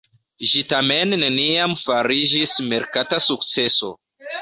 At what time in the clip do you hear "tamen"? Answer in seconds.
0.71-1.13